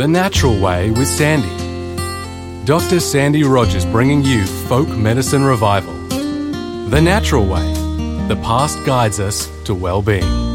The 0.00 0.08
Natural 0.08 0.58
Way 0.58 0.90
with 0.92 1.06
Sandi. 1.06 1.46
Dr. 2.64 3.00
Sandi 3.00 3.44
Rogers 3.44 3.84
bringing 3.84 4.22
you 4.22 4.46
folk 4.46 4.88
medicine 4.88 5.44
revival. 5.44 5.92
The 6.88 7.02
Natural 7.02 7.44
Way. 7.44 7.74
The 8.26 8.36
past 8.36 8.82
guides 8.86 9.20
us 9.20 9.50
to 9.64 9.74
well-being. 9.74 10.49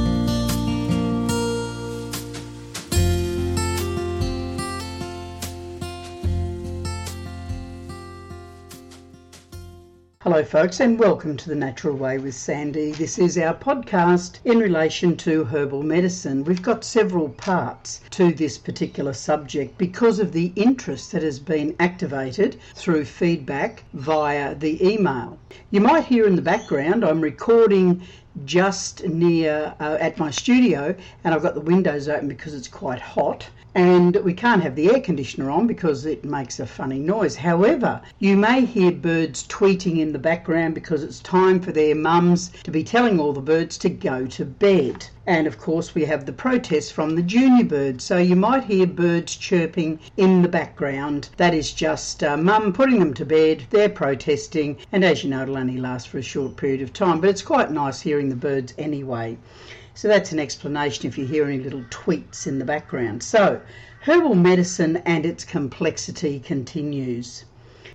Folks, 10.55 10.79
and 10.79 10.97
welcome 10.97 11.35
to 11.35 11.49
The 11.49 11.55
Natural 11.55 11.97
Way 11.97 12.17
with 12.17 12.33
Sandi. 12.33 12.93
This 12.93 13.19
is 13.19 13.37
our 13.37 13.53
podcast 13.53 14.39
in 14.45 14.57
relation 14.57 15.17
to 15.17 15.43
herbal 15.43 15.83
medicine. 15.83 16.45
We've 16.45 16.61
got 16.61 16.85
several 16.85 17.27
parts 17.27 17.99
to 18.11 18.31
this 18.31 18.57
particular 18.57 19.11
subject 19.11 19.77
because 19.77 20.17
of 20.17 20.31
the 20.31 20.53
interest 20.55 21.11
that 21.11 21.23
has 21.23 21.39
been 21.39 21.75
activated 21.81 22.55
through 22.73 23.03
feedback 23.03 23.83
via 23.91 24.55
the 24.55 24.81
email. 24.81 25.37
You 25.71 25.81
might 25.81 26.05
hear 26.05 26.25
in 26.25 26.37
the 26.37 26.41
background 26.41 27.03
I'm 27.03 27.19
recording 27.19 28.01
just 28.43 29.05
near 29.05 29.73
uh, 29.79 29.97
at 29.99 30.17
my 30.17 30.29
studio 30.29 30.93
and 31.23 31.33
I've 31.33 31.41
got 31.41 31.53
the 31.53 31.61
windows 31.61 32.09
open 32.09 32.27
because 32.27 32.53
it's 32.53 32.67
quite 32.67 32.99
hot 32.99 33.47
and 33.75 34.15
we 34.17 34.33
can't 34.33 34.63
have 34.63 34.75
the 34.75 34.89
air 34.89 35.01
conditioner 35.01 35.49
on 35.49 35.67
because 35.67 36.05
it 36.05 36.23
makes 36.23 36.59
a 36.61 36.65
funny 36.65 36.99
noise. 36.99 37.35
However, 37.35 38.01
you 38.19 38.37
may 38.37 38.65
hear 38.65 38.91
birds 38.91 39.45
tweeting 39.47 39.99
in 39.99 40.13
the 40.13 40.19
background 40.19 40.75
because 40.75 41.03
it's 41.03 41.19
time 41.19 41.59
for 41.59 41.73
their 41.73 41.93
mums 41.93 42.51
to 42.63 42.71
be 42.71 42.85
telling 42.85 43.19
all 43.19 43.33
the 43.33 43.41
birds 43.41 43.77
to 43.79 43.89
go 43.89 44.27
to 44.27 44.45
bed. 44.45 45.07
And 45.27 45.47
of 45.47 45.57
course, 45.57 45.95
we 45.95 46.05
have 46.05 46.27
the 46.27 46.33
protests 46.33 46.91
from 46.91 47.15
the 47.15 47.23
junior 47.23 47.65
birds, 47.65 48.03
so 48.03 48.19
you 48.19 48.35
might 48.35 48.65
hear 48.65 48.85
birds 48.85 49.35
chirping 49.35 49.99
in 50.17 50.43
the 50.43 50.47
background. 50.47 51.29
That 51.37 51.55
is 51.55 51.73
just 51.73 52.23
uh, 52.23 52.37
mum 52.37 52.73
putting 52.73 52.99
them 52.99 53.15
to 53.15 53.25
bed, 53.25 53.63
they're 53.71 53.89
protesting, 53.89 54.77
and 54.91 55.03
as 55.03 55.23
you 55.23 55.31
know, 55.31 55.41
it'll 55.41 55.57
only 55.57 55.77
last 55.77 56.09
for 56.09 56.19
a 56.19 56.21
short 56.21 56.57
period 56.57 56.81
of 56.83 56.93
time, 56.93 57.21
but 57.21 57.29
it's 57.31 57.41
quite 57.41 57.71
nice 57.71 58.01
hearing 58.01 58.29
the 58.29 58.35
birds 58.35 58.75
anyway. 58.77 59.37
So 59.95 60.07
that's 60.07 60.31
an 60.31 60.39
explanation 60.39 61.07
if 61.07 61.17
you 61.17 61.25
hear 61.25 61.45
any 61.45 61.57
little 61.57 61.85
tweets 61.89 62.45
in 62.45 62.59
the 62.59 62.65
background. 62.65 63.23
So, 63.23 63.61
herbal 64.01 64.35
medicine 64.35 64.97
and 65.05 65.25
its 65.25 65.43
complexity 65.43 66.39
continues. 66.39 67.45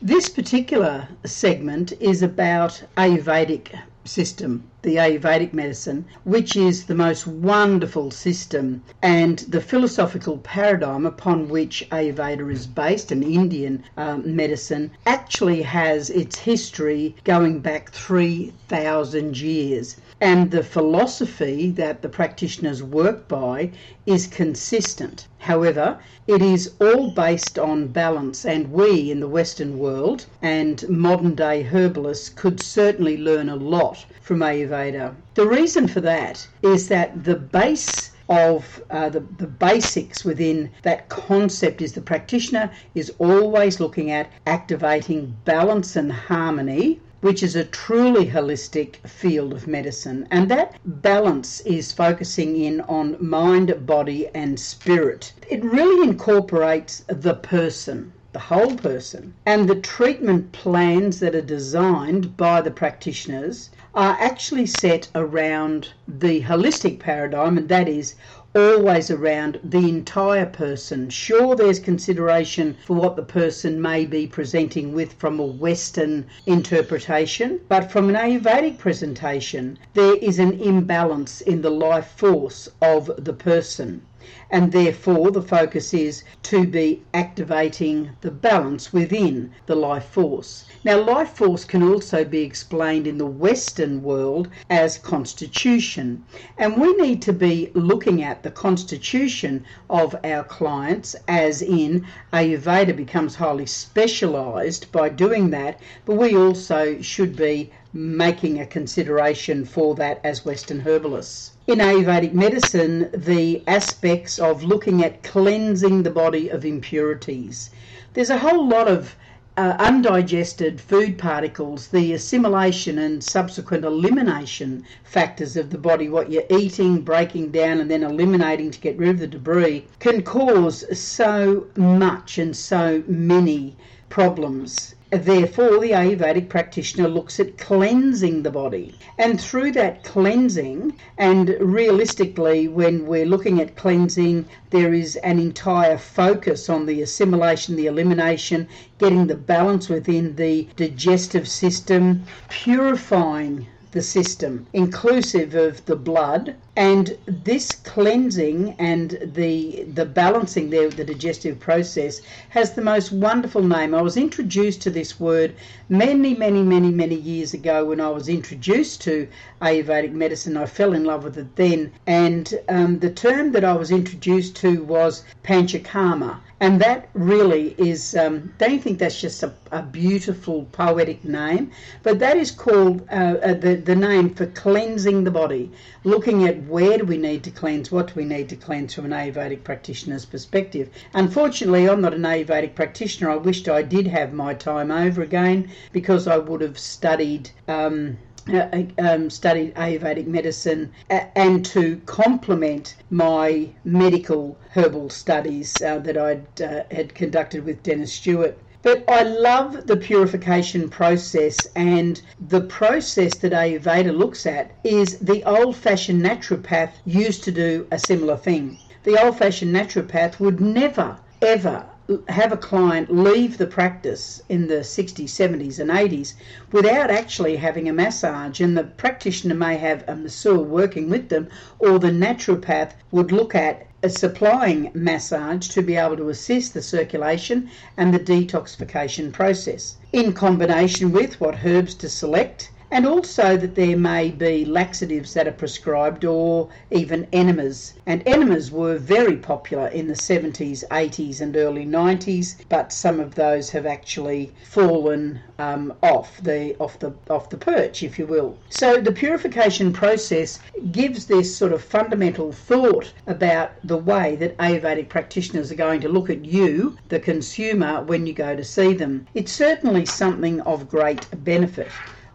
This 0.02 0.28
particular 0.28 1.06
segment 1.24 1.92
is 2.00 2.22
about 2.22 2.82
Ayurvedic 2.96 3.78
system, 4.04 4.64
the 4.82 4.96
Ayurvedic 4.96 5.52
medicine, 5.52 6.04
which 6.24 6.56
is 6.56 6.84
the 6.84 6.94
most 6.94 7.26
wonderful 7.26 8.10
system 8.10 8.82
and 9.02 9.40
the 9.40 9.60
philosophical 9.60 10.38
paradigm 10.38 11.04
upon 11.04 11.48
which 11.48 11.86
Ayurveda 11.90 12.50
is 12.50 12.66
based, 12.66 13.12
an 13.12 13.22
Indian 13.22 13.84
um, 13.96 14.34
medicine, 14.34 14.90
actually 15.06 15.62
has 15.62 16.10
its 16.10 16.38
history 16.38 17.14
going 17.24 17.60
back 17.60 17.90
3,000 17.90 19.38
years 19.38 19.96
and 20.22 20.50
the 20.50 20.62
philosophy 20.62 21.70
that 21.70 22.02
the 22.02 22.08
practitioners 22.08 22.82
work 22.82 23.26
by 23.26 23.70
is 24.04 24.26
consistent. 24.26 25.26
However, 25.38 25.98
it 26.26 26.42
is 26.42 26.72
all 26.78 27.10
based 27.12 27.58
on 27.58 27.88
balance, 27.88 28.44
and 28.44 28.70
we 28.70 29.10
in 29.10 29.20
the 29.20 29.28
Western 29.28 29.78
world 29.78 30.26
and 30.42 30.86
modern 30.88 31.34
day 31.34 31.62
herbalists 31.62 32.28
could 32.28 32.60
certainly 32.62 33.16
learn 33.16 33.48
a 33.48 33.56
lot 33.56 34.04
from 34.20 34.40
Ayurveda. 34.40 34.69
The 34.70 35.46
reason 35.46 35.88
for 35.88 36.00
that 36.00 36.46
is 36.62 36.86
that 36.86 37.24
the 37.24 37.34
base 37.34 38.12
of 38.28 38.80
uh, 38.90 39.08
the, 39.08 39.18
the 39.38 39.48
basics 39.48 40.24
within 40.24 40.70
that 40.82 41.08
concept 41.08 41.82
is 41.82 41.92
the 41.92 42.00
practitioner 42.00 42.70
is 42.94 43.12
always 43.18 43.80
looking 43.80 44.12
at 44.12 44.30
activating 44.46 45.36
balance 45.44 45.96
and 45.96 46.12
harmony 46.12 47.00
which 47.20 47.42
is 47.42 47.56
a 47.56 47.64
truly 47.64 48.26
holistic 48.26 48.96
field 49.06 49.52
of 49.52 49.66
medicine. 49.66 50.26
And 50.30 50.50
that 50.50 50.78
balance 50.84 51.60
is 51.62 51.92
focusing 51.92 52.56
in 52.56 52.80
on 52.82 53.16
mind, 53.20 53.86
body, 53.86 54.28
and 54.34 54.58
spirit. 54.58 55.32
It 55.48 55.62
really 55.64 56.08
incorporates 56.08 57.04
the 57.08 57.34
person. 57.34 58.12
The 58.32 58.38
whole 58.38 58.76
person 58.76 59.34
and 59.44 59.68
the 59.68 59.74
treatment 59.74 60.52
plans 60.52 61.18
that 61.18 61.34
are 61.34 61.40
designed 61.40 62.36
by 62.36 62.60
the 62.60 62.70
practitioners 62.70 63.70
are 63.92 64.16
actually 64.20 64.66
set 64.66 65.08
around 65.16 65.88
the 66.06 66.42
holistic 66.42 67.00
paradigm, 67.00 67.58
and 67.58 67.68
that 67.68 67.88
is 67.88 68.14
always 68.54 69.10
around 69.10 69.58
the 69.64 69.88
entire 69.88 70.46
person. 70.46 71.10
Sure, 71.10 71.56
there's 71.56 71.80
consideration 71.80 72.76
for 72.86 72.94
what 72.94 73.16
the 73.16 73.24
person 73.24 73.82
may 73.82 74.06
be 74.06 74.28
presenting 74.28 74.92
with 74.94 75.14
from 75.14 75.40
a 75.40 75.44
Western 75.44 76.24
interpretation, 76.46 77.58
but 77.68 77.90
from 77.90 78.08
an 78.08 78.14
Ayurvedic 78.14 78.78
presentation, 78.78 79.76
there 79.94 80.14
is 80.18 80.38
an 80.38 80.52
imbalance 80.60 81.40
in 81.40 81.62
the 81.62 81.70
life 81.70 82.12
force 82.16 82.68
of 82.80 83.10
the 83.18 83.32
person 83.32 84.02
and 84.50 84.72
therefore 84.72 85.30
the 85.30 85.40
focus 85.42 85.94
is 85.94 86.24
to 86.42 86.66
be 86.66 87.02
activating 87.14 88.10
the 88.20 88.30
balance 88.30 88.92
within 88.92 89.50
the 89.66 89.74
life 89.74 90.04
force. 90.04 90.64
Now, 90.84 91.02
life 91.02 91.30
force 91.30 91.64
can 91.64 91.82
also 91.82 92.24
be 92.24 92.42
explained 92.42 93.06
in 93.06 93.18
the 93.18 93.26
Western 93.26 94.02
world 94.02 94.48
as 94.68 94.98
constitution, 94.98 96.24
and 96.58 96.80
we 96.80 96.94
need 96.96 97.22
to 97.22 97.32
be 97.32 97.70
looking 97.74 98.22
at 98.22 98.42
the 98.42 98.50
constitution 98.50 99.64
of 99.88 100.16
our 100.24 100.44
clients 100.44 101.16
as 101.28 101.62
in 101.62 102.06
Ayurveda 102.32 102.96
becomes 102.96 103.34
highly 103.36 103.66
specialized 103.66 104.90
by 104.92 105.08
doing 105.08 105.50
that, 105.50 105.80
but 106.04 106.16
we 106.16 106.36
also 106.36 107.00
should 107.00 107.36
be 107.36 107.70
making 107.92 108.60
a 108.60 108.66
consideration 108.66 109.64
for 109.64 109.94
that 109.96 110.20
as 110.22 110.44
Western 110.44 110.80
herbalists. 110.80 111.52
In 111.66 111.80
Ayurvedic 111.80 112.32
medicine, 112.32 113.10
the 113.12 113.62
aspects 113.66 114.38
of 114.38 114.62
looking 114.62 115.02
at 115.02 115.22
cleansing 115.22 116.04
the 116.04 116.10
body 116.10 116.48
of 116.48 116.64
impurities. 116.64 117.70
There's 118.14 118.30
a 118.30 118.38
whole 118.38 118.68
lot 118.68 118.86
of 118.86 119.16
uh, 119.56 119.74
undigested 119.78 120.80
food 120.80 121.18
particles, 121.18 121.88
the 121.88 122.12
assimilation 122.12 122.98
and 122.98 123.22
subsequent 123.22 123.84
elimination 123.84 124.84
factors 125.02 125.56
of 125.56 125.70
the 125.70 125.78
body, 125.78 126.08
what 126.08 126.30
you're 126.30 126.44
eating, 126.48 127.00
breaking 127.02 127.50
down, 127.50 127.80
and 127.80 127.90
then 127.90 128.04
eliminating 128.04 128.70
to 128.70 128.80
get 128.80 128.96
rid 128.96 129.10
of 129.10 129.18
the 129.18 129.26
debris, 129.26 129.84
can 129.98 130.22
cause 130.22 130.84
so 130.96 131.66
much 131.76 132.38
and 132.38 132.56
so 132.56 133.02
many 133.08 133.76
problems 134.08 134.94
Therefore, 135.12 135.80
the 135.80 135.90
Ayurvedic 135.90 136.48
practitioner 136.48 137.08
looks 137.08 137.40
at 137.40 137.58
cleansing 137.58 138.44
the 138.44 138.50
body. 138.52 138.94
And 139.18 139.40
through 139.40 139.72
that 139.72 140.04
cleansing, 140.04 140.94
and 141.18 141.56
realistically, 141.58 142.68
when 142.68 143.08
we're 143.08 143.26
looking 143.26 143.60
at 143.60 143.74
cleansing, 143.74 144.44
there 144.70 144.94
is 144.94 145.16
an 145.16 145.40
entire 145.40 145.98
focus 145.98 146.68
on 146.68 146.86
the 146.86 147.02
assimilation, 147.02 147.74
the 147.74 147.88
elimination, 147.88 148.68
getting 148.98 149.26
the 149.26 149.34
balance 149.34 149.88
within 149.88 150.36
the 150.36 150.68
digestive 150.76 151.48
system, 151.48 152.22
purifying 152.48 153.66
the 153.92 154.02
system, 154.02 154.66
inclusive 154.72 155.54
of 155.54 155.84
the 155.86 155.96
blood. 155.96 156.54
And 156.76 157.16
this 157.26 157.72
cleansing 157.72 158.76
and 158.78 159.18
the 159.22 159.84
the 159.92 160.06
balancing 160.06 160.70
there 160.70 160.88
the 160.88 161.04
digestive 161.04 161.58
process 161.58 162.20
has 162.50 162.72
the 162.72 162.82
most 162.82 163.10
wonderful 163.12 163.62
name. 163.62 163.94
I 163.94 164.02
was 164.02 164.16
introduced 164.16 164.80
to 164.82 164.90
this 164.90 165.18
word 165.18 165.54
many, 165.88 166.34
many, 166.34 166.62
many, 166.62 166.90
many 166.90 167.16
years 167.16 167.52
ago 167.52 167.84
when 167.84 168.00
I 168.00 168.10
was 168.10 168.28
introduced 168.28 169.00
to 169.02 169.26
Ayurvedic 169.60 170.12
medicine. 170.12 170.56
I 170.56 170.66
fell 170.66 170.92
in 170.92 171.04
love 171.04 171.24
with 171.24 171.36
it 171.36 171.56
then. 171.56 171.92
And 172.06 172.54
um, 172.68 173.00
the 173.00 173.10
term 173.10 173.52
that 173.52 173.64
I 173.64 173.72
was 173.72 173.90
introduced 173.90 174.54
to 174.56 174.84
was 174.84 175.24
Panchakarma 175.42 176.38
and 176.62 176.78
that 176.82 177.08
really 177.14 177.74
is, 177.78 178.14
um, 178.14 178.52
don't 178.58 178.72
you 178.72 178.78
think 178.78 178.98
that's 178.98 179.18
just 179.18 179.42
a, 179.42 179.54
a 179.72 179.82
beautiful 179.82 180.66
poetic 180.72 181.24
name? 181.24 181.70
But 182.02 182.18
that 182.18 182.36
is 182.36 182.50
called 182.50 183.00
uh, 183.10 183.36
uh, 183.42 183.54
the, 183.54 183.76
the 183.84 183.96
name 183.96 184.34
for 184.34 184.46
cleansing 184.46 185.24
the 185.24 185.30
body, 185.30 185.70
looking 186.04 186.46
at 186.46 186.62
where 186.64 186.98
do 186.98 187.04
we 187.04 187.16
need 187.16 187.42
to 187.44 187.50
cleanse, 187.50 187.90
what 187.90 188.08
do 188.08 188.14
we 188.16 188.24
need 188.24 188.48
to 188.48 188.56
cleanse 188.56 188.94
from 188.94 189.06
an 189.06 189.12
Ayurvedic 189.12 189.64
practitioner's 189.64 190.24
perspective. 190.24 190.90
Unfortunately, 191.14 191.88
I'm 191.88 192.00
not 192.00 192.14
an 192.14 192.22
Ayurvedic 192.22 192.74
practitioner. 192.74 193.30
I 193.30 193.36
wished 193.36 193.68
I 193.68 193.82
did 193.82 194.06
have 194.06 194.32
my 194.32 194.54
time 194.54 194.90
over 194.90 195.22
again 195.22 195.70
because 195.92 196.26
I 196.26 196.38
would 196.38 196.60
have 196.60 196.78
studied. 196.78 197.50
Um, 197.68 198.18
uh, 198.52 198.82
um, 198.98 199.28
studied 199.28 199.74
Ayurvedic 199.74 200.26
medicine 200.26 200.90
and 201.10 201.64
to 201.66 201.98
complement 202.06 202.96
my 203.10 203.68
medical 203.84 204.56
herbal 204.70 205.10
studies 205.10 205.80
uh, 205.82 205.98
that 205.98 206.16
I 206.16 206.40
uh, 206.64 206.82
had 206.90 207.14
conducted 207.14 207.64
with 207.64 207.82
Dennis 207.82 208.12
Stewart. 208.12 208.56
But 208.82 209.04
I 209.08 209.22
love 209.24 209.86
the 209.86 209.96
purification 209.98 210.88
process, 210.88 211.66
and 211.76 212.20
the 212.48 212.62
process 212.62 213.36
that 213.36 213.52
Ayurveda 213.52 214.16
looks 214.16 214.46
at 214.46 214.70
is 214.82 215.18
the 215.18 215.44
old 215.44 215.76
fashioned 215.76 216.22
naturopath 216.24 216.92
used 217.04 217.44
to 217.44 217.52
do 217.52 217.86
a 217.90 217.98
similar 217.98 218.38
thing. 218.38 218.78
The 219.04 219.22
old 219.22 219.36
fashioned 219.36 219.74
naturopath 219.74 220.40
would 220.40 220.60
never 220.60 221.18
ever 221.42 221.84
have 222.28 222.52
a 222.52 222.56
client 222.56 223.14
leave 223.14 223.58
the 223.58 223.66
practice 223.66 224.40
in 224.48 224.66
the 224.66 224.80
60s, 224.82 225.24
70s, 225.28 225.78
and 225.78 225.90
80s 225.90 226.34
without 226.72 227.10
actually 227.10 227.56
having 227.56 227.88
a 227.88 227.92
massage, 227.92 228.60
and 228.60 228.76
the 228.76 228.84
practitioner 228.84 229.54
may 229.54 229.76
have 229.76 230.04
a 230.08 230.16
masseur 230.16 230.58
working 230.58 231.08
with 231.10 231.28
them, 231.28 231.48
or 231.78 231.98
the 231.98 232.10
naturopath 232.10 232.92
would 233.12 233.30
look 233.30 233.54
at 233.54 233.86
supplying 234.08 234.90
massage 234.94 235.68
to 235.68 235.82
be 235.82 235.94
able 235.94 236.16
to 236.16 236.30
assist 236.30 236.72
the 236.72 236.80
circulation 236.80 237.68
and 237.98 238.14
the 238.14 238.18
detoxification 238.18 239.30
process, 239.30 239.96
in 240.12 240.32
combination 240.32 241.12
with 241.12 241.38
what 241.38 241.66
herbs 241.66 241.94
to 241.94 242.08
select 242.08 242.70
and 242.90 243.06
also 243.06 243.56
that 243.56 243.76
there 243.76 243.96
may 243.96 244.30
be 244.30 244.64
laxatives 244.64 245.34
that 245.34 245.46
are 245.46 245.52
prescribed 245.52 246.24
or 246.24 246.68
even 246.90 247.26
enemas. 247.32 247.94
And 248.06 248.22
enemas 248.26 248.72
were 248.72 248.98
very 248.98 249.36
popular 249.36 249.86
in 249.88 250.08
the 250.08 250.14
70s, 250.14 250.82
80s, 250.88 251.40
and 251.40 251.56
early 251.56 251.86
90s, 251.86 252.56
but 252.68 252.92
some 252.92 253.20
of 253.20 253.34
those 253.36 253.70
have 253.70 253.86
actually 253.86 254.52
fallen 254.64 255.40
um, 255.58 255.92
off 256.02 256.42
the 256.42 256.74
off 256.78 256.98
the 256.98 257.12
off 257.28 257.50
the 257.50 257.56
perch, 257.56 258.02
if 258.02 258.18
you 258.18 258.26
will. 258.26 258.56
So 258.70 259.00
the 259.00 259.12
purification 259.12 259.92
process 259.92 260.58
gives 260.90 261.26
this 261.26 261.54
sort 261.54 261.72
of 261.72 261.82
fundamental 261.82 262.50
thought 262.52 263.12
about 263.26 263.72
the 263.84 263.96
way 263.96 264.36
that 264.36 264.56
Ayurvedic 264.58 265.08
practitioners 265.08 265.70
are 265.70 265.76
going 265.76 266.00
to 266.00 266.08
look 266.08 266.30
at 266.30 266.44
you, 266.44 266.96
the 267.08 267.20
consumer, 267.20 268.02
when 268.02 268.26
you 268.26 268.32
go 268.32 268.56
to 268.56 268.64
see 268.64 268.94
them. 268.94 269.26
It's 269.34 269.52
certainly 269.52 270.06
something 270.06 270.60
of 270.62 270.88
great 270.88 271.26
benefit. 271.44 271.88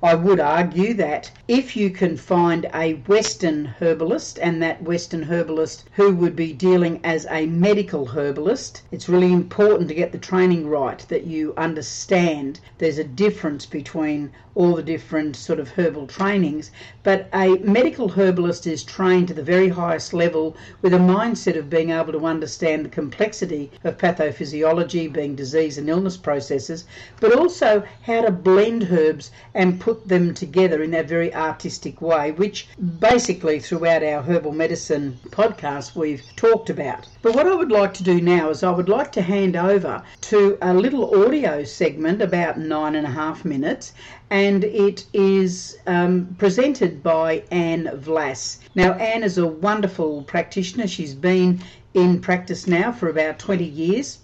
I 0.06 0.14
would 0.14 0.40
argue 0.40 0.94
that 0.94 1.32
if 1.48 1.76
you 1.76 1.90
can 1.90 2.16
find 2.16 2.70
a 2.76 2.94
Western 3.08 3.74
herbalist 3.80 4.38
and 4.38 4.62
that 4.62 4.84
Western 4.84 5.24
herbalist 5.24 5.86
who 5.94 6.14
would 6.14 6.36
be 6.36 6.54
dealing 6.54 7.00
as 7.04 7.26
a 7.32 7.48
medical 7.48 8.06
herbalist, 8.06 8.84
it's 8.92 9.10
really 9.10 9.34
important 9.34 9.90
to 9.90 9.96
get 9.96 10.12
the 10.12 10.20
training 10.20 10.68
right 10.68 11.04
that 11.10 11.26
you 11.26 11.56
understand 11.58 12.60
there's 12.78 13.00
a 13.00 13.04
difference 13.04 13.66
between 13.66 14.30
all 14.54 14.76
the 14.76 14.84
different 14.84 15.36
sort 15.36 15.60
of 15.60 15.70
herbal 15.72 16.08
trainings. 16.08 16.72
But 17.04 17.28
a 17.34 17.58
medical 17.58 18.10
herbalist 18.10 18.66
is 18.66 18.84
trained 18.84 19.28
to 19.28 19.34
the 19.34 19.44
very 19.44 19.68
highest 19.68 20.14
level 20.14 20.56
with 20.82 20.94
a 20.94 20.98
mindset 20.98 21.58
of 21.58 21.70
being 21.70 21.90
able 21.90 22.14
to 22.14 22.26
understand 22.26 22.86
the 22.86 22.90
complexity 22.90 23.70
of 23.84 23.98
pathophysiology, 23.98 25.12
being 25.12 25.36
disease 25.36 25.78
and 25.78 25.90
illness 25.90 26.16
processes, 26.16 26.86
but 27.20 27.34
also 27.34 27.84
how 28.04 28.22
to 28.22 28.32
blend 28.32 28.88
herbs 28.92 29.30
and 29.54 29.80
put 29.80 29.95
them 30.04 30.34
together 30.34 30.84
in 30.84 30.92
that 30.92 31.08
very 31.08 31.34
artistic 31.34 32.02
way, 32.02 32.32
which 32.32 32.68
basically 33.00 33.60
throughout 33.60 34.04
our 34.04 34.22
herbal 34.22 34.52
medicine 34.52 35.18
podcast 35.30 35.96
we've 35.96 36.24
talked 36.36 36.70
about. 36.70 37.08
But 37.22 37.36
what 37.36 37.48
I 37.48 37.56
would 37.56 37.72
like 37.72 37.94
to 37.96 38.04
do 38.04 38.20
now 38.20 38.50
is 38.50 38.64
I 38.64 38.72
would 38.72 38.90
like 38.90 39.12
to 39.14 39.22
hand 39.22 39.56
over 39.56 40.04
to 40.22 40.58
a 40.62 40.74
little 40.74 41.24
audio 41.24 41.64
segment 41.64 42.22
about 42.22 42.60
nine 42.60 42.96
and 42.96 43.08
a 43.08 43.12
half 43.12 43.46
minutes 43.46 43.94
and 44.30 44.64
it 44.64 45.06
is 45.14 45.78
um, 45.88 46.36
presented 46.38 47.02
by 47.02 47.44
Ann 47.52 47.90
Vlass. 47.94 48.60
Now, 48.74 48.94
Ann 48.94 49.24
is 49.24 49.38
a 49.38 49.48
wonderful 49.48 50.24
practitioner. 50.24 50.88
She's 50.88 51.14
been 51.14 51.62
in 51.94 52.20
practice 52.20 52.68
now 52.68 52.92
for 52.92 53.08
about 53.08 53.40
20 53.40 53.64
years 53.64 54.20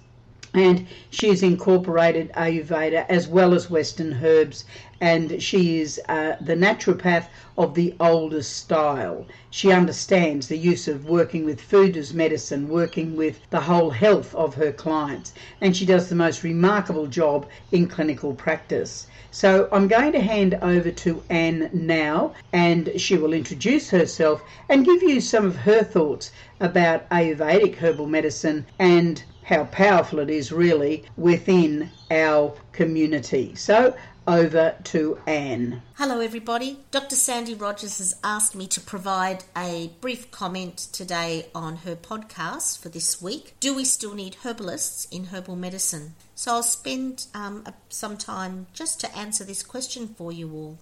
and 0.54 0.86
she's 1.10 1.44
incorporated 1.44 2.30
Ayurveda 2.34 3.06
as 3.08 3.28
well 3.28 3.54
as 3.54 3.70
Western 3.70 4.20
herbs, 4.22 4.66
and 5.01 5.42
she 5.42 5.81
is 5.81 6.00
uh, 6.07 6.36
the 6.39 6.56
naturopath 6.56 7.25
of 7.57 7.74
the 7.74 7.95
oldest 8.00 8.56
style. 8.56 9.25
She 9.50 9.71
understands 9.71 10.48
the 10.48 10.57
use 10.57 10.88
of 10.88 11.09
working 11.09 11.44
with 11.44 11.59
food 11.59 11.98
as 11.98 12.13
medicine, 12.13 12.69
working 12.69 13.18
with 13.18 13.42
the 13.50 13.62
whole 13.62 13.89
health 13.89 14.33
of 14.36 14.56
her 14.56 14.71
clients, 14.71 15.33
and 15.59 15.75
she 15.75 15.86
does 15.86 16.07
the 16.07 16.15
most 16.15 16.44
remarkable 16.44 17.07
job 17.07 17.48
in 17.71 17.88
clinical 17.88 18.33
practice. 18.36 19.07
So 19.31 19.68
I'm 19.71 19.88
going 19.88 20.12
to 20.12 20.21
hand 20.21 20.59
over 20.62 20.92
to 20.92 21.24
Ann 21.30 21.69
now, 21.74 22.33
and 22.53 22.92
she 22.98 23.18
will 23.18 23.33
introduce 23.33 23.89
herself 23.89 24.44
and 24.69 24.86
give 24.86 25.01
you 25.01 25.19
some 25.19 25.45
of 25.45 25.56
her 25.56 25.83
thoughts 25.83 26.31
about 26.59 27.09
Ayurvedic 27.09 27.75
herbal 27.75 28.07
medicine 28.07 28.65
and 28.77 29.24
how 29.44 29.63
powerful 29.65 30.19
it 30.19 30.30
is 30.30 30.51
really 30.51 31.03
within 31.18 31.89
our 32.12 32.53
community. 32.74 33.56
So 33.56 33.95
over 34.28 34.76
to 34.84 35.18
Ann. 35.26 35.82
Hello, 35.96 36.20
everybody. 36.20 36.80
Dr. 36.92 37.16
Sandi 37.16 37.56
Rogers 37.56 37.98
has 37.98 38.16
asked 38.24 38.56
me 38.56 38.68
to 38.68 38.82
provide 38.82 39.44
a 39.58 39.92
brief 40.00 40.30
comment 40.32 40.78
today 40.78 41.48
on 41.56 41.78
her 41.78 41.96
podcast 41.96 42.80
for 42.80 42.90
this 42.90 43.22
week. 43.22 43.56
Do 43.60 43.76
we 43.76 43.86
still 43.86 44.14
need 44.14 44.38
herbalists 44.44 45.06
in 45.06 45.26
herbal 45.26 45.56
medicine? 45.56 46.14
So 46.36 46.54
I'll 46.54 46.64
spend 46.64 47.28
um, 47.34 47.66
some 47.90 48.18
time 48.18 48.68
just 48.74 49.00
to 49.02 49.18
answer 49.18 49.44
this 49.44 49.64
question 49.64 50.08
for 50.08 50.32
you 50.32 50.52
all. 50.54 50.78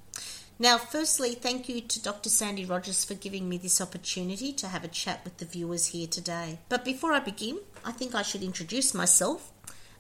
Now, 0.62 0.78
firstly, 0.78 1.36
thank 1.36 1.70
you 1.70 1.80
to 1.80 2.02
Dr. 2.02 2.30
Sandi 2.30 2.66
Rogers 2.66 3.06
for 3.06 3.14
giving 3.14 3.48
me 3.48 3.58
this 3.58 3.80
opportunity 3.80 4.52
to 4.54 4.68
have 4.68 4.84
a 4.84 4.90
chat 4.90 5.22
with 5.24 5.38
the 5.38 5.46
viewers 5.46 5.88
here 5.88 6.08
today. 6.08 6.60
But 6.68 6.84
before 6.84 7.14
I 7.14 7.20
begin, 7.20 7.60
I 7.86 7.94
think 7.94 8.14
I 8.14 8.24
should 8.24 8.44
introduce 8.44 8.94
myself. 8.94 9.54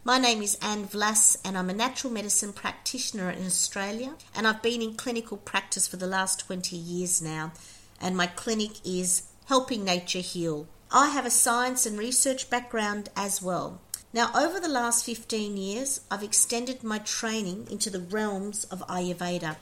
My 0.05 0.17
name 0.17 0.41
is 0.41 0.57
Ann 0.61 0.87
Vlass, 0.87 1.37
and 1.43 1.57
I'm 1.57 1.69
a 1.69 1.73
natural 1.73 2.13
medicine 2.13 2.53
practitioner 2.53 3.29
in 3.29 3.45
Australia, 3.45 4.13
and 4.33 4.47
I've 4.47 4.61
been 4.61 4.81
in 4.81 4.93
clinical 4.93 5.35
practice 5.35 5.89
for 5.89 5.97
the 5.97 6.07
last 6.07 6.39
20 6.39 6.77
years 6.77 7.21
now, 7.21 7.51
and 7.99 8.15
my 8.15 8.27
clinic 8.27 8.71
is 8.85 9.23
Helping 9.47 9.83
Nature 9.83 10.19
Heal. 10.19 10.67
I 10.89 11.09
have 11.09 11.25
a 11.25 11.29
science 11.29 11.85
and 11.85 11.99
research 11.99 12.49
background 12.49 13.09
as 13.17 13.41
well. 13.41 13.81
Now, 14.13 14.31
over 14.33 14.57
the 14.57 14.69
last 14.69 15.05
15 15.05 15.57
years, 15.57 15.99
I've 16.09 16.23
extended 16.23 16.81
my 16.81 16.99
training 16.99 17.67
into 17.69 17.89
the 17.89 17.99
realms 17.99 18.63
of 18.65 18.79
Ayurveda. 18.87 19.57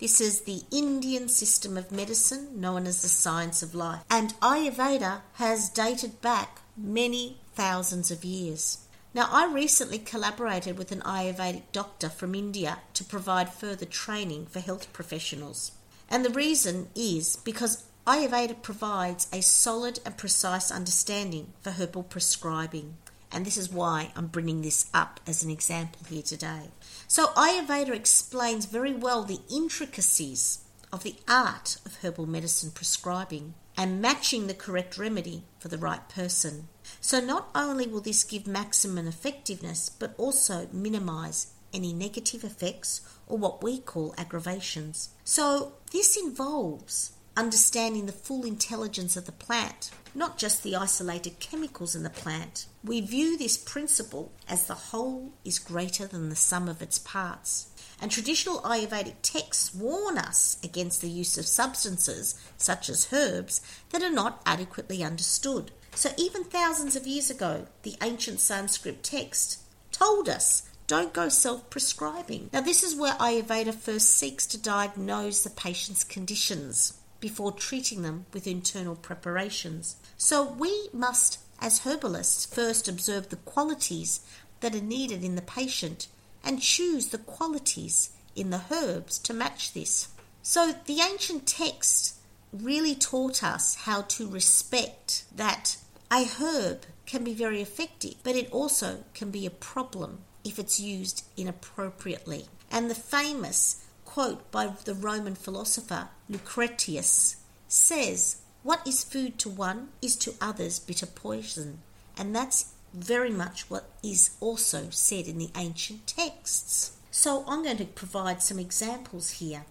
This 0.00 0.22
is 0.22 0.40
the 0.40 0.62
Indian 0.70 1.28
system 1.28 1.76
of 1.76 1.92
medicine 1.92 2.58
known 2.58 2.86
as 2.86 3.02
the 3.02 3.08
science 3.08 3.62
of 3.62 3.74
life. 3.74 4.00
And 4.08 4.32
Ayurveda 4.40 5.20
has 5.34 5.68
dated 5.68 6.22
back 6.22 6.62
many 6.78 7.36
thousands 7.54 8.10
of 8.10 8.24
years. 8.24 8.78
Now, 9.14 9.28
I 9.30 9.52
recently 9.52 9.98
collaborated 9.98 10.78
with 10.78 10.90
an 10.90 11.02
Ayurvedic 11.02 11.64
doctor 11.72 12.08
from 12.08 12.34
India 12.34 12.78
to 12.94 13.04
provide 13.04 13.52
further 13.52 13.84
training 13.84 14.46
for 14.46 14.60
health 14.60 14.90
professionals. 14.94 15.72
And 16.08 16.24
the 16.24 16.30
reason 16.30 16.88
is 16.94 17.36
because 17.36 17.84
Ayurveda 18.06 18.62
provides 18.62 19.28
a 19.30 19.42
solid 19.42 20.00
and 20.06 20.16
precise 20.16 20.70
understanding 20.70 21.52
for 21.60 21.72
herbal 21.72 22.04
prescribing. 22.04 22.96
And 23.30 23.44
this 23.44 23.58
is 23.58 23.70
why 23.70 24.12
I'm 24.16 24.28
bringing 24.28 24.62
this 24.62 24.90
up 24.94 25.20
as 25.26 25.42
an 25.42 25.50
example 25.50 26.00
here 26.08 26.22
today. 26.22 26.70
So, 27.06 27.28
Ayurveda 27.28 27.94
explains 27.94 28.64
very 28.64 28.94
well 28.94 29.24
the 29.24 29.40
intricacies 29.50 30.64
of 30.90 31.02
the 31.02 31.16
art 31.28 31.76
of 31.84 31.96
herbal 32.02 32.26
medicine 32.26 32.70
prescribing 32.70 33.54
and 33.76 34.02
matching 34.02 34.46
the 34.46 34.54
correct 34.54 34.98
remedy 34.98 35.44
for 35.58 35.68
the 35.68 35.78
right 35.78 36.08
person. 36.08 36.68
So, 37.04 37.20
not 37.20 37.48
only 37.52 37.88
will 37.88 38.00
this 38.00 38.22
give 38.22 38.46
maximum 38.46 39.08
effectiveness, 39.08 39.88
but 39.90 40.14
also 40.16 40.68
minimize 40.72 41.48
any 41.74 41.92
negative 41.92 42.44
effects 42.44 43.00
or 43.26 43.36
what 43.36 43.60
we 43.62 43.78
call 43.78 44.14
aggravations. 44.16 45.08
So, 45.24 45.72
this 45.90 46.16
involves 46.16 47.12
understanding 47.36 48.06
the 48.06 48.12
full 48.12 48.44
intelligence 48.44 49.16
of 49.16 49.26
the 49.26 49.32
plant, 49.32 49.90
not 50.14 50.38
just 50.38 50.62
the 50.62 50.76
isolated 50.76 51.40
chemicals 51.40 51.96
in 51.96 52.04
the 52.04 52.10
plant. 52.10 52.66
We 52.84 53.00
view 53.00 53.36
this 53.36 53.56
principle 53.56 54.30
as 54.48 54.66
the 54.66 54.74
whole 54.74 55.32
is 55.44 55.58
greater 55.58 56.06
than 56.06 56.28
the 56.28 56.36
sum 56.36 56.68
of 56.68 56.80
its 56.80 57.00
parts. 57.00 57.68
And 58.00 58.12
traditional 58.12 58.60
Ayurvedic 58.60 59.16
texts 59.22 59.74
warn 59.74 60.18
us 60.18 60.56
against 60.62 61.00
the 61.00 61.10
use 61.10 61.36
of 61.36 61.46
substances, 61.46 62.38
such 62.56 62.88
as 62.88 63.12
herbs, 63.12 63.60
that 63.90 64.02
are 64.02 64.10
not 64.10 64.40
adequately 64.46 65.02
understood. 65.02 65.72
So, 65.94 66.10
even 66.16 66.44
thousands 66.44 66.96
of 66.96 67.06
years 67.06 67.30
ago, 67.30 67.66
the 67.82 67.96
ancient 68.02 68.40
Sanskrit 68.40 69.02
text 69.02 69.60
told 69.90 70.28
us 70.28 70.68
don't 70.86 71.12
go 71.12 71.28
self 71.28 71.70
prescribing. 71.70 72.50
Now, 72.52 72.60
this 72.60 72.82
is 72.82 72.96
where 72.96 73.14
Ayurveda 73.14 73.74
first 73.74 74.10
seeks 74.16 74.46
to 74.48 74.58
diagnose 74.58 75.42
the 75.42 75.50
patient's 75.50 76.04
conditions 76.04 76.98
before 77.20 77.52
treating 77.52 78.02
them 78.02 78.26
with 78.32 78.46
internal 78.46 78.96
preparations. 78.96 79.96
So 80.18 80.44
we 80.44 80.88
must, 80.92 81.38
as 81.60 81.86
herbalists, 81.86 82.46
first 82.46 82.88
observe 82.88 83.28
the 83.28 83.36
qualities 83.36 84.20
that 84.60 84.74
are 84.74 84.80
needed 84.80 85.22
in 85.22 85.36
the 85.36 85.42
patient 85.42 86.08
and 86.44 86.60
choose 86.60 87.08
the 87.08 87.18
qualities 87.18 88.10
in 88.34 88.50
the 88.50 88.62
herbs 88.70 89.18
to 89.20 89.32
match 89.32 89.72
this. 89.72 90.08
So 90.42 90.74
the 90.86 91.00
ancient 91.00 91.46
texts 91.46 92.18
really 92.52 92.94
taught 92.94 93.42
us 93.42 93.76
how 93.76 94.02
to 94.02 94.28
respect 94.28 95.24
that 95.34 95.76
a 96.12 96.26
herb 96.26 96.82
can 97.06 97.24
be 97.24 97.32
very 97.32 97.62
effective, 97.62 98.16
but 98.22 98.36
it 98.36 98.52
also 98.52 99.04
can 99.14 99.30
be 99.30 99.46
a 99.46 99.50
problem 99.50 100.18
if 100.44 100.58
it's 100.58 100.78
used 100.78 101.24
inappropriately. 101.36 102.46
And 102.70 102.90
the 102.90 102.94
famous 102.94 103.84
quote 104.04 104.50
by 104.50 104.74
the 104.84 104.94
Roman 104.94 105.34
philosopher 105.34 106.08
Lucretius 106.28 107.36
says, 107.66 108.42
What 108.62 108.86
is 108.86 109.04
food 109.04 109.38
to 109.38 109.48
one 109.48 109.88
is 110.02 110.16
to 110.16 110.34
others 110.40 110.78
bitter 110.78 111.06
poison. 111.06 111.78
And 112.18 112.36
that's 112.36 112.74
very 112.92 113.30
much 113.30 113.70
what 113.70 113.88
is 114.02 114.36
also 114.38 114.88
said 114.90 115.26
in 115.26 115.38
the 115.38 115.50
ancient 115.56 116.06
texts. 116.06 116.92
So 117.10 117.44
I'm 117.48 117.62
going 117.62 117.78
to 117.78 117.86
provide 117.86 118.42
some 118.42 118.58
examples 118.58 119.32
here. 119.32 119.64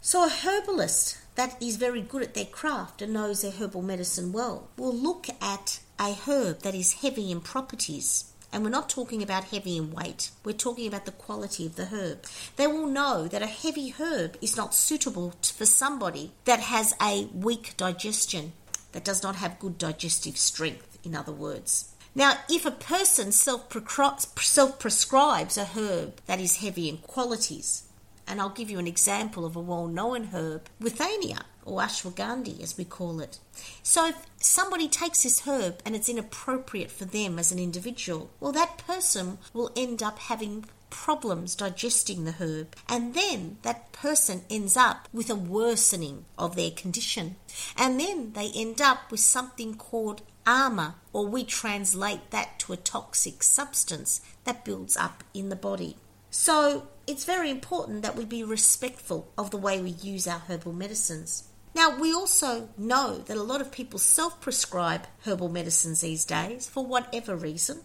So 0.00 0.24
a 0.24 0.30
herbalist 0.30 1.18
that 1.34 1.60
is 1.62 1.76
very 1.76 2.02
good 2.02 2.22
at 2.22 2.34
their 2.34 2.44
craft 2.44 3.00
and 3.02 3.12
knows 3.12 3.42
their 3.42 3.52
herbal 3.52 3.82
medicine 3.82 4.32
well 4.32 4.68
will 4.76 4.94
look 4.94 5.26
at 5.40 5.80
a 5.98 6.14
herb 6.14 6.60
that 6.60 6.74
is 6.74 6.94
heavy 6.94 7.30
in 7.30 7.40
properties. 7.40 8.32
And 8.52 8.62
we're 8.62 8.70
not 8.70 8.90
talking 8.90 9.22
about 9.22 9.44
heavy 9.44 9.78
in 9.78 9.92
weight, 9.92 10.30
we're 10.44 10.52
talking 10.52 10.86
about 10.86 11.06
the 11.06 11.12
quality 11.12 11.64
of 11.64 11.76
the 11.76 11.86
herb. 11.86 12.26
They 12.56 12.66
will 12.66 12.86
know 12.86 13.26
that 13.28 13.40
a 13.42 13.46
heavy 13.46 13.94
herb 13.98 14.36
is 14.42 14.58
not 14.58 14.74
suitable 14.74 15.34
for 15.42 15.64
somebody 15.64 16.32
that 16.44 16.60
has 16.60 16.92
a 17.00 17.28
weak 17.32 17.74
digestion, 17.78 18.52
that 18.92 19.04
does 19.04 19.22
not 19.22 19.36
have 19.36 19.58
good 19.58 19.78
digestive 19.78 20.36
strength, 20.36 20.98
in 21.02 21.14
other 21.14 21.32
words. 21.32 21.94
Now, 22.14 22.34
if 22.50 22.66
a 22.66 22.70
person 22.70 23.32
self 23.32 23.70
prescribes 23.70 25.56
a 25.56 25.64
herb 25.64 26.20
that 26.26 26.40
is 26.40 26.58
heavy 26.58 26.90
in 26.90 26.98
qualities, 26.98 27.84
and 28.26 28.40
I'll 28.40 28.50
give 28.50 28.70
you 28.70 28.78
an 28.78 28.86
example 28.86 29.44
of 29.44 29.56
a 29.56 29.60
well 29.60 29.86
known 29.86 30.26
herb, 30.32 30.68
withania, 30.80 31.42
or 31.64 31.80
ashwagandha 31.80 32.62
as 32.62 32.76
we 32.76 32.84
call 32.84 33.20
it. 33.20 33.38
So 33.82 34.08
if 34.08 34.26
somebody 34.36 34.88
takes 34.88 35.22
this 35.22 35.46
herb 35.46 35.80
and 35.84 35.94
it's 35.94 36.08
inappropriate 36.08 36.90
for 36.90 37.04
them 37.04 37.38
as 37.38 37.52
an 37.52 37.58
individual, 37.58 38.30
well, 38.40 38.52
that 38.52 38.78
person 38.78 39.38
will 39.52 39.70
end 39.76 40.02
up 40.02 40.18
having 40.18 40.64
problems 40.90 41.56
digesting 41.56 42.24
the 42.24 42.32
herb, 42.32 42.76
and 42.86 43.14
then 43.14 43.56
that 43.62 43.90
person 43.92 44.42
ends 44.50 44.76
up 44.76 45.08
with 45.12 45.30
a 45.30 45.34
worsening 45.34 46.26
of 46.38 46.54
their 46.54 46.70
condition. 46.70 47.36
And 47.78 47.98
then 47.98 48.32
they 48.34 48.50
end 48.54 48.80
up 48.80 49.10
with 49.10 49.20
something 49.20 49.74
called 49.74 50.20
ama, 50.46 50.96
or 51.12 51.26
we 51.26 51.44
translate 51.44 52.30
that 52.30 52.58
to 52.60 52.74
a 52.74 52.76
toxic 52.76 53.42
substance 53.42 54.20
that 54.44 54.64
builds 54.64 54.96
up 54.96 55.24
in 55.32 55.48
the 55.48 55.56
body. 55.56 55.96
So 56.30 56.88
it's 57.06 57.24
very 57.24 57.50
important 57.50 58.02
that 58.02 58.16
we 58.16 58.24
be 58.24 58.44
respectful 58.44 59.32
of 59.36 59.50
the 59.50 59.56
way 59.56 59.80
we 59.80 59.90
use 59.90 60.26
our 60.26 60.40
herbal 60.40 60.72
medicines. 60.72 61.44
Now, 61.74 61.98
we 61.98 62.12
also 62.12 62.68
know 62.76 63.18
that 63.18 63.36
a 63.36 63.42
lot 63.42 63.60
of 63.60 63.72
people 63.72 63.98
self 63.98 64.40
prescribe 64.40 65.06
herbal 65.24 65.48
medicines 65.48 66.02
these 66.02 66.24
days 66.24 66.68
for 66.68 66.84
whatever 66.84 67.34
reason. 67.34 67.80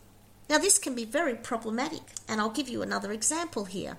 Now, 0.50 0.58
this 0.58 0.78
can 0.78 0.94
be 0.94 1.06
very 1.06 1.36
problematic, 1.36 2.02
and 2.28 2.40
I'll 2.40 2.50
give 2.50 2.70
you 2.70 2.82
another 2.82 3.12
example 3.12 3.66
here. 3.66 3.98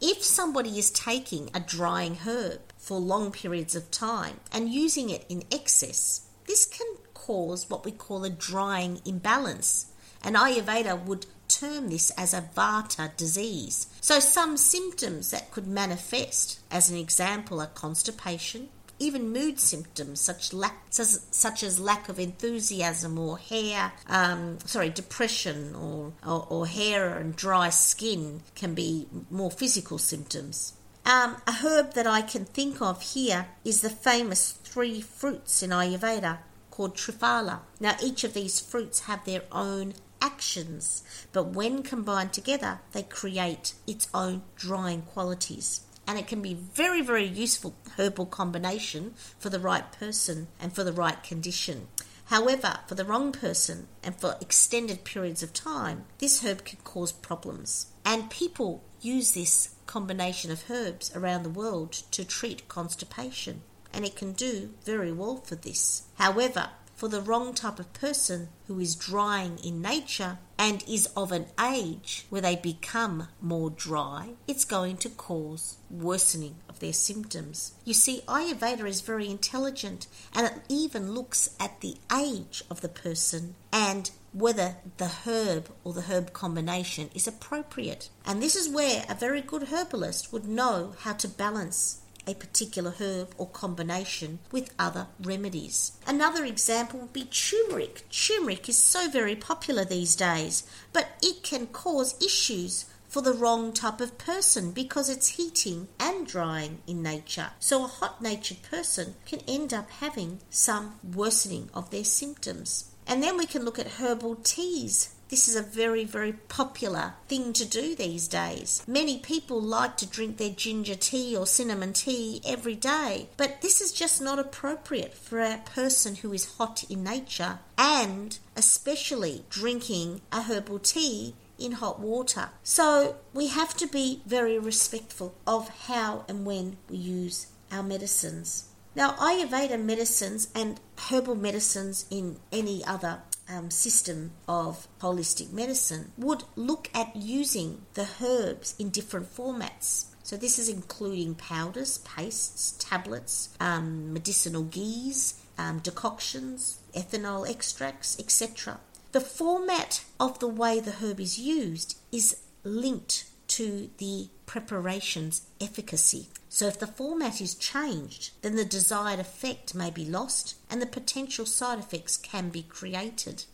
If 0.00 0.22
somebody 0.22 0.78
is 0.78 0.90
taking 0.90 1.50
a 1.52 1.60
drying 1.60 2.16
herb 2.16 2.60
for 2.78 2.98
long 2.98 3.32
periods 3.32 3.74
of 3.74 3.90
time 3.90 4.40
and 4.52 4.72
using 4.72 5.10
it 5.10 5.24
in 5.28 5.44
excess, 5.50 6.28
this 6.46 6.66
can 6.66 6.86
cause 7.14 7.68
what 7.68 7.84
we 7.84 7.92
call 7.92 8.24
a 8.24 8.30
drying 8.30 9.00
imbalance. 9.04 9.86
And 10.22 10.36
Ayurveda 10.36 11.04
would 11.04 11.26
term 11.48 11.88
this 11.88 12.10
as 12.10 12.34
a 12.34 12.48
vata 12.56 13.16
disease. 13.16 13.86
So, 14.00 14.20
some 14.20 14.56
symptoms 14.56 15.30
that 15.30 15.50
could 15.50 15.66
manifest, 15.66 16.60
as 16.70 16.90
an 16.90 16.96
example, 16.96 17.60
are 17.60 17.66
constipation, 17.66 18.68
even 18.98 19.32
mood 19.32 19.60
symptoms 19.60 20.20
such, 20.20 20.52
such 20.90 21.62
as 21.62 21.80
lack 21.80 22.08
of 22.08 22.18
enthusiasm 22.18 23.18
or 23.18 23.38
hair, 23.38 23.92
um, 24.08 24.58
sorry, 24.64 24.90
depression 24.90 25.74
or, 25.74 26.12
or, 26.26 26.46
or, 26.50 26.66
hair 26.66 27.16
and 27.16 27.36
dry 27.36 27.70
skin 27.70 28.42
can 28.54 28.74
be 28.74 29.06
more 29.30 29.50
physical 29.50 29.98
symptoms. 29.98 30.74
Um, 31.04 31.36
a 31.46 31.52
herb 31.52 31.94
that 31.94 32.06
I 32.06 32.22
can 32.22 32.44
think 32.44 32.82
of 32.82 33.00
here 33.02 33.46
is 33.64 33.80
the 33.80 33.90
famous 33.90 34.52
three 34.64 35.00
fruits 35.00 35.62
in 35.62 35.70
Ayurveda 35.70 36.38
called 36.70 36.96
Triphala. 36.96 37.60
Now, 37.80 37.96
each 38.02 38.24
of 38.24 38.34
these 38.34 38.60
fruits 38.60 39.00
have 39.00 39.24
their 39.24 39.42
own 39.50 39.94
actions, 40.20 41.02
but 41.32 41.48
when 41.54 41.82
combined 41.82 42.32
together, 42.32 42.80
they 42.92 43.02
create 43.02 43.74
its 43.86 44.08
own 44.12 44.42
drying 44.56 45.02
qualities. 45.02 45.82
And 46.06 46.18
it 46.18 46.26
can 46.26 46.40
be 46.40 46.54
very, 46.54 47.02
very 47.02 47.26
useful 47.26 47.74
herbal 47.96 48.26
combination 48.26 49.14
for 49.38 49.50
the 49.50 49.60
right 49.60 49.90
person 49.92 50.48
and 50.58 50.72
for 50.72 50.82
the 50.82 50.92
right 50.92 51.22
condition. 51.22 51.88
However, 52.26 52.80
for 52.86 52.94
the 52.94 53.04
wrong 53.04 53.32
person 53.32 53.88
and 54.02 54.14
for 54.14 54.36
extended 54.40 55.04
periods 55.04 55.42
of 55.42 55.52
time, 55.52 56.04
this 56.18 56.42
herb 56.44 56.64
can 56.64 56.78
cause 56.84 57.12
problems. 57.12 57.86
And 58.04 58.30
people 58.30 58.84
use 59.00 59.32
this 59.32 59.74
combination 59.86 60.50
of 60.50 60.70
herbs 60.70 61.14
around 61.14 61.42
the 61.42 61.50
world 61.50 61.92
to 62.10 62.24
treat 62.24 62.68
constipation, 62.68 63.62
and 63.92 64.04
it 64.04 64.16
can 64.16 64.32
do 64.32 64.74
very 64.84 65.12
well 65.12 65.36
for 65.36 65.56
this. 65.56 66.04
However, 66.16 66.70
for 66.98 67.06
the 67.06 67.20
wrong 67.20 67.54
type 67.54 67.78
of 67.78 67.92
person 67.92 68.48
who 68.66 68.80
is 68.80 68.96
drying 68.96 69.56
in 69.58 69.80
nature 69.80 70.36
and 70.58 70.82
is 70.88 71.06
of 71.16 71.30
an 71.30 71.46
age 71.64 72.26
where 72.28 72.42
they 72.42 72.56
become 72.56 73.28
more 73.40 73.70
dry, 73.70 74.30
it's 74.48 74.64
going 74.64 74.96
to 74.96 75.08
cause 75.08 75.76
worsening 75.88 76.56
of 76.68 76.80
their 76.80 76.92
symptoms. 76.92 77.74
You 77.84 77.94
see, 77.94 78.22
Ayurveda 78.26 78.84
is 78.88 79.00
very 79.00 79.30
intelligent 79.30 80.08
and 80.34 80.44
it 80.48 80.54
even 80.68 81.12
looks 81.12 81.50
at 81.60 81.80
the 81.82 81.98
age 82.12 82.64
of 82.68 82.80
the 82.80 82.88
person 82.88 83.54
and 83.72 84.10
whether 84.32 84.78
the 84.96 85.12
herb 85.24 85.70
or 85.84 85.92
the 85.92 86.02
herb 86.02 86.32
combination 86.32 87.10
is 87.14 87.28
appropriate. 87.28 88.10
And 88.26 88.42
this 88.42 88.56
is 88.56 88.68
where 88.68 89.04
a 89.08 89.14
very 89.14 89.40
good 89.40 89.68
herbalist 89.68 90.32
would 90.32 90.48
know 90.48 90.94
how 90.98 91.12
to 91.12 91.28
balance 91.28 92.00
a 92.28 92.34
particular 92.34 92.94
herb 93.00 93.34
or 93.38 93.48
combination 93.48 94.38
with 94.52 94.74
other 94.78 95.06
remedies. 95.18 95.92
Another 96.06 96.44
example 96.44 97.00
would 97.00 97.12
be 97.12 97.24
turmeric. 97.24 98.04
Turmeric 98.10 98.68
is 98.68 98.76
so 98.76 99.08
very 99.08 99.34
popular 99.34 99.84
these 99.84 100.14
days, 100.14 100.64
but 100.92 101.08
it 101.22 101.42
can 101.42 101.66
cause 101.68 102.22
issues 102.22 102.84
for 103.08 103.22
the 103.22 103.32
wrong 103.32 103.72
type 103.72 104.02
of 104.02 104.18
person 104.18 104.70
because 104.70 105.08
it's 105.08 105.36
heating 105.38 105.88
and 105.98 106.26
drying 106.26 106.82
in 106.86 107.02
nature. 107.02 107.50
So, 107.58 107.84
a 107.84 107.88
hot 107.88 108.20
natured 108.20 108.62
person 108.62 109.14
can 109.24 109.40
end 109.48 109.72
up 109.72 109.88
having 109.90 110.40
some 110.50 111.00
worsening 111.02 111.70
of 111.72 111.90
their 111.90 112.04
symptoms. 112.04 112.92
And 113.06 113.22
then 113.22 113.38
we 113.38 113.46
can 113.46 113.64
look 113.64 113.78
at 113.78 113.92
herbal 113.92 114.36
teas 114.44 115.14
this 115.28 115.48
is 115.48 115.56
a 115.56 115.62
very, 115.62 116.04
very 116.04 116.32
popular 116.32 117.14
thing 117.28 117.52
to 117.52 117.64
do 117.64 117.94
these 117.94 118.28
days. 118.28 118.82
Many 118.86 119.18
people 119.18 119.60
like 119.60 119.96
to 119.98 120.06
drink 120.06 120.36
their 120.36 120.50
ginger 120.50 120.94
tea 120.94 121.36
or 121.36 121.46
cinnamon 121.46 121.92
tea 121.92 122.40
every 122.46 122.74
day, 122.74 123.28
but 123.36 123.60
this 123.60 123.80
is 123.80 123.92
just 123.92 124.22
not 124.22 124.38
appropriate 124.38 125.14
for 125.14 125.40
a 125.40 125.62
person 125.64 126.16
who 126.16 126.32
is 126.32 126.56
hot 126.56 126.84
in 126.88 127.04
nature 127.04 127.58
and 127.76 128.38
especially 128.56 129.44
drinking 129.50 130.20
a 130.32 130.42
herbal 130.42 130.78
tea 130.78 131.34
in 131.58 131.72
hot 131.72 132.00
water. 132.00 132.50
So 132.62 133.16
we 133.34 133.48
have 133.48 133.74
to 133.78 133.86
be 133.86 134.22
very 134.26 134.58
respectful 134.58 135.34
of 135.46 135.68
how 135.86 136.24
and 136.28 136.46
when 136.46 136.76
we 136.88 136.96
use 136.96 137.48
our 137.70 137.82
medicines. 137.82 138.64
Now, 138.94 139.12
Ayurveda 139.12 139.80
medicines 139.80 140.48
and 140.54 140.80
herbal 140.98 141.36
medicines 141.36 142.06
in 142.10 142.38
any 142.50 142.84
other 142.84 143.22
um, 143.48 143.70
system 143.70 144.32
of 144.46 144.86
holistic 145.00 145.52
medicine 145.52 146.12
would 146.16 146.44
look 146.56 146.90
at 146.94 147.14
using 147.16 147.82
the 147.94 148.08
herbs 148.22 148.74
in 148.78 148.90
different 148.90 149.34
formats. 149.34 150.06
So, 150.22 150.36
this 150.36 150.58
is 150.58 150.68
including 150.68 151.36
powders, 151.36 151.98
pastes, 151.98 152.76
tablets, 152.78 153.56
um, 153.60 154.12
medicinal 154.12 154.62
ghees, 154.62 155.42
um, 155.56 155.78
decoctions, 155.78 156.80
ethanol 156.94 157.48
extracts, 157.48 158.18
etc. 158.18 158.78
The 159.12 159.20
format 159.20 160.04
of 160.20 160.38
the 160.38 160.48
way 160.48 160.80
the 160.80 160.92
herb 160.92 161.18
is 161.18 161.38
used 161.38 161.96
is 162.12 162.36
linked 162.62 163.24
to 163.48 163.88
the 163.96 164.28
preparation's 164.44 165.42
efficacy. 165.60 166.28
So, 166.48 166.66
if 166.66 166.78
the 166.78 166.86
format 166.86 167.40
is 167.40 167.54
changed, 167.54 168.30
then 168.42 168.56
the 168.56 168.64
desired 168.64 169.20
effect 169.20 169.74
may 169.74 169.90
be 169.90 170.04
lost 170.04 170.54
and 170.70 170.80
the 170.80 170.86
potential 170.86 171.46
side 171.46 171.78
effects 171.78 172.16
can 172.16 172.48
be 172.48 172.62
created. 172.62 173.44